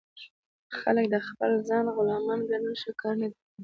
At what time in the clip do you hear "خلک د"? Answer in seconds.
0.79-1.15